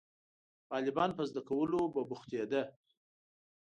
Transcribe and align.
•غالباً 0.71 1.05
په 1.17 1.23
زده 1.29 1.41
کولو 1.49 1.81
به 1.93 2.01
بوختېده. 2.09 2.61